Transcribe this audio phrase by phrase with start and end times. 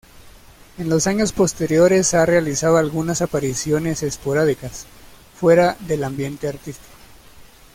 [0.79, 4.87] En los años posteriores ha realizado algunas apariciones esporádicas,
[5.39, 6.95] fuera del ambiente artístico.